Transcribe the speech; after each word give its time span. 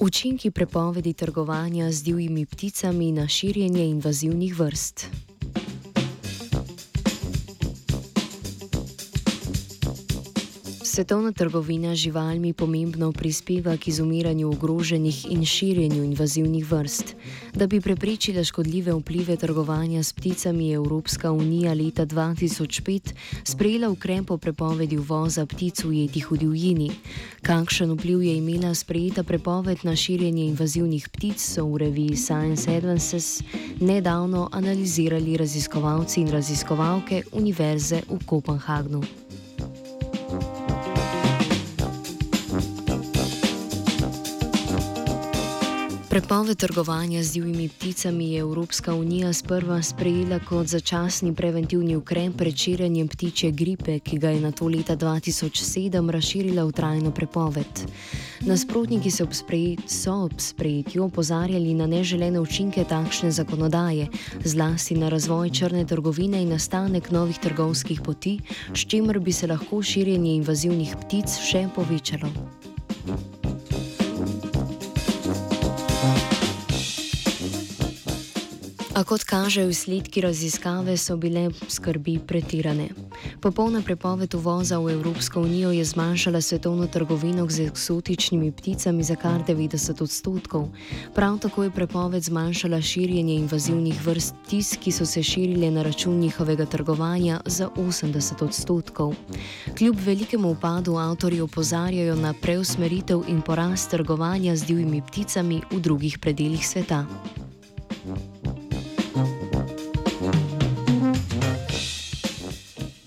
Učinki 0.00 0.50
prepovedi 0.50 1.12
trgovanja 1.12 1.92
z 1.92 2.02
divjimi 2.02 2.46
pticami 2.46 3.12
na 3.12 3.28
širjenje 3.28 3.86
invazivnih 3.86 4.58
vrst. 4.58 5.06
Svetovna 10.94 11.32
trgovina 11.32 11.90
z 11.90 12.06
živalmi 12.06 12.52
pomembno 12.52 13.12
prispeva 13.12 13.76
k 13.76 13.88
izumiranju 13.88 14.48
ogroženih 14.48 15.26
in 15.30 15.44
širjenju 15.44 16.04
invazivnih 16.04 16.72
vrst. 16.72 17.16
Da 17.54 17.66
bi 17.66 17.80
preprečila 17.80 18.44
škodljive 18.44 18.94
vplive 18.94 19.36
trgovanja 19.36 20.02
s 20.02 20.12
pticami, 20.12 20.68
je 20.68 20.74
Evropska 20.74 21.32
unija 21.32 21.74
leta 21.74 22.06
2005 22.06 23.12
sprejela 23.44 23.90
ukrep 23.90 24.30
o 24.30 24.38
prepovedi 24.38 24.98
uvoza 24.98 25.46
ptic 25.46 25.84
ujetih 25.84 26.30
v 26.30 26.38
divjini. 26.38 26.90
Kakšen 27.42 27.90
vpliv 27.98 28.22
je 28.22 28.36
imela 28.36 28.74
sprejeta 28.74 29.22
prepoved 29.22 29.78
na 29.82 29.96
širjenje 29.96 30.46
invazivnih 30.46 31.08
ptic, 31.08 31.42
so 31.42 31.66
v 31.66 31.78
reviji 31.78 32.16
Science 32.16 32.70
Advances 32.70 33.42
nedavno 33.80 34.48
analizirali 34.52 35.36
raziskovalci 35.36 36.20
in 36.20 36.30
raziskovalke 36.30 37.22
Univerze 37.32 38.02
v 38.08 38.22
Kopenhagnu. 38.26 39.23
Prepoved 46.14 46.56
trgovanja 46.58 47.22
z 47.22 47.32
divjimi 47.32 47.68
pticami 47.68 48.32
je 48.32 48.40
Evropska 48.40 48.94
unija 48.94 49.32
sprva 49.32 49.82
sprejela 49.82 50.38
kot 50.38 50.66
začasni 50.66 51.34
preventivni 51.34 51.96
ukrep 51.96 52.36
pred 52.38 52.56
širjenjem 52.56 53.08
ptiče 53.08 53.50
gripe, 53.50 53.98
ki 53.98 54.18
ga 54.18 54.30
je 54.30 54.40
na 54.40 54.52
to 54.52 54.68
leta 54.68 54.96
2007 54.96 56.10
razširila 56.10 56.64
v 56.64 56.72
trajno 56.72 57.10
prepoved. 57.10 57.82
Nasprotniki 58.46 59.10
so 59.10 59.24
ob 59.24 60.38
sprejetju 60.38 61.04
opozarjali 61.04 61.74
na 61.74 61.86
neželene 61.86 62.40
učinke 62.40 62.84
takšne 62.84 63.30
zakonodaje, 63.30 64.06
zlasti 64.44 64.94
na 64.94 65.08
razvoj 65.08 65.50
črne 65.50 65.84
trgovine 65.84 66.42
in 66.42 66.54
nastanek 66.54 67.10
novih 67.10 67.38
trgovskih 67.38 68.00
poti, 68.00 68.38
s 68.74 68.86
čimer 68.86 69.18
bi 69.18 69.32
se 69.32 69.46
lahko 69.46 69.82
širjenje 69.82 70.34
invazivnih 70.34 70.94
ptic 70.96 71.26
še 71.42 71.66
povečalo. 71.74 72.30
A 78.94 79.04
kot 79.04 79.24
kažejo 79.24 79.68
izsledki 79.68 80.20
raziskave, 80.20 80.96
so 80.96 81.16
bile 81.16 81.48
skrbi 81.68 82.18
pretirane. 82.26 82.88
Popolna 83.42 83.80
prepoved 83.82 84.34
uvoza 84.34 84.78
v 84.78 84.92
Evropsko 84.92 85.40
unijo 85.40 85.72
je 85.72 85.84
zmanjšala 85.84 86.40
svetovno 86.40 86.86
trgovino 86.86 87.48
z 87.50 87.66
eksotičnimi 87.66 88.52
pticami 88.52 89.02
za 89.02 89.16
kar 89.16 89.42
90 89.48 90.02
odstotkov. 90.02 90.68
Prav 91.14 91.38
tako 91.38 91.64
je 91.64 91.70
prepoved 91.70 92.22
zmanjšala 92.22 92.80
širjenje 92.80 93.34
invazivnih 93.34 94.06
vrst 94.06 94.34
ptic, 94.46 94.76
ki 94.76 94.92
so 94.92 95.06
se 95.06 95.22
širile 95.22 95.70
na 95.70 95.82
račun 95.82 96.18
njihovega 96.18 96.66
trgovanja 96.66 97.40
za 97.46 97.68
80 97.76 98.44
odstotkov. 98.44 99.14
Kljub 99.78 99.96
velikemu 100.06 100.50
upadu 100.50 100.94
avtorji 100.96 101.40
opozarjajo 101.40 102.14
na 102.16 102.34
preusmeritev 102.42 103.22
in 103.28 103.42
porast 103.42 103.90
trgovanja 103.90 104.56
z 104.56 104.66
divjimi 104.66 105.02
pticami 105.02 105.62
v 105.70 105.80
drugih 105.80 106.18
predeljih 106.18 106.68
sveta. 106.68 107.06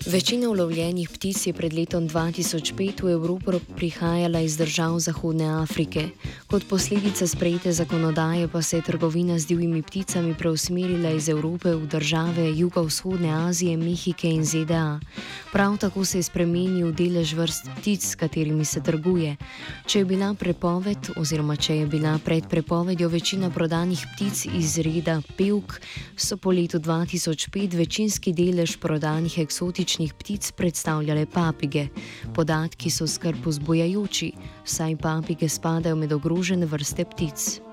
Večina 0.08 0.48
ulovljenih 0.48 1.08
ptic 1.08 1.46
je 1.46 1.52
pred 1.52 1.72
letom 1.72 2.08
2005 2.08 3.02
v 3.04 3.10
Evropo 3.12 3.60
prihajala 3.76 4.40
iz 4.40 4.56
držav 4.56 4.98
Zahodne 4.98 5.44
Afrike. 5.60 6.08
Kot 6.46 6.64
posledica 6.64 7.26
sprejete 7.26 7.72
zakonodaje 7.72 8.48
pa 8.48 8.62
se 8.62 8.76
je 8.76 8.82
trgovina 8.82 9.38
z 9.38 9.46
divjimi 9.46 9.82
pticami 9.82 10.34
preusmerila 10.34 11.10
iz 11.10 11.28
Evrope 11.28 11.74
v 11.76 11.86
države 11.86 12.56
jugovzhodne 12.56 13.48
Azije, 13.48 13.76
Mehike 13.76 14.30
in 14.30 14.44
ZDA. 14.44 15.00
Prav 15.52 15.76
tako 15.76 16.04
se 16.04 16.18
je 16.18 16.22
spremenil 16.22 16.92
delež 16.92 17.34
vrst 17.34 17.68
ptic, 17.76 18.04
s 18.04 18.14
katerimi 18.14 18.64
se 18.64 18.80
trguje. 18.80 19.36
Če 19.86 19.98
je 19.98 20.04
bila 20.04 20.34
prepoved, 20.34 21.12
oziroma 21.16 21.56
če 21.56 21.76
je 21.76 21.86
bila 21.86 22.18
pred 22.24 22.48
prepovedjo 22.48 23.08
večina 23.08 23.50
prodanih 23.50 24.06
ptic 24.16 24.46
iz 24.56 24.78
reda 24.78 25.20
pevk, 25.36 25.80
so 26.16 26.36
po 26.36 26.50
letu 26.50 26.78
2005 26.78 27.76
večinski 27.76 28.32
delež 28.32 28.76
prodanih 28.80 29.38
eksotičnih 29.38 29.97
različnih 29.98 30.14
ptic 30.14 30.52
predstavljale 30.52 31.26
papige. 31.26 31.88
Podatki 32.34 32.90
so 32.90 33.06
skrb 33.06 33.46
vzbojajoči, 33.46 34.32
saj 34.64 34.96
papige 34.96 35.48
spadajo 35.48 35.96
med 35.96 36.12
ogrožene 36.12 36.66
vrste 36.66 37.04
ptic. 37.04 37.67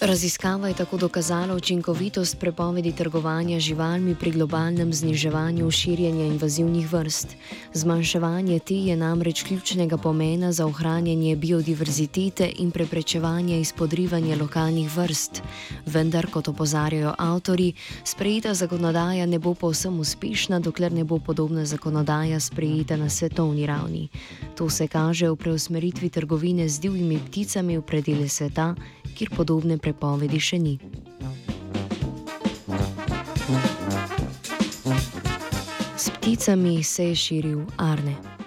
Raziskava 0.00 0.68
je 0.68 0.74
tako 0.74 0.96
dokazala 0.96 1.54
učinkovitost 1.54 2.38
prepovedi 2.38 2.92
trgovanja 2.92 3.60
živalmi 3.60 4.14
pri 4.14 4.30
globalnem 4.30 4.92
zniževanju 4.92 5.70
širjenja 5.70 6.24
invazivnih 6.24 6.92
vrst. 6.92 7.36
Zmanjševanje 7.72 8.58
te 8.58 8.74
je 8.74 8.96
namreč 8.96 9.42
ključnega 9.42 9.96
pomena 9.96 10.52
za 10.52 10.66
ohranjanje 10.66 11.36
biodiverzitete 11.36 12.52
in 12.58 12.70
preprečevanje 12.70 13.60
izpodrivanja 13.60 14.36
lokalnih 14.40 14.96
vrst. 14.96 15.42
Vendar, 15.86 16.26
kot 16.30 16.48
opozarjajo 16.48 17.14
avtori, 17.18 17.72
sprejeta 18.04 18.54
zakonodaja 18.54 19.26
ne 19.26 19.38
bo 19.38 19.54
povsem 19.54 20.00
uspešna, 20.00 20.60
dokler 20.60 20.92
ne 20.92 21.04
bo 21.04 21.18
podobna 21.18 21.64
zakonodaja 21.64 22.40
sprejeta 22.40 22.96
na 22.96 23.08
svetovni 23.08 23.66
ravni. 23.66 24.08
To 24.56 24.70
se 24.70 24.88
kaže 24.88 25.28
v 25.30 25.36
preusmeritvi 25.36 26.08
trgovine 26.08 26.68
z 26.68 26.80
divjimi 26.80 27.20
pticami 27.26 27.78
v 27.78 27.82
predele 27.82 28.28
sveta 28.28 28.74
kjer 29.20 29.30
podobne 29.36 29.76
prepovedi 29.76 30.38
še 30.40 30.58
ni. 30.58 30.78
S 35.96 36.08
pticami 36.16 36.80
se 36.80 37.10
je 37.12 37.16
širil 37.28 37.60
Arne. 37.76 38.39